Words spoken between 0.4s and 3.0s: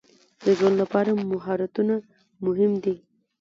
د ژوند لپاره مهارتونه مهم دي.